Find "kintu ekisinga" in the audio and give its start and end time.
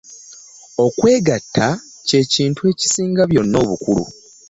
2.33-3.21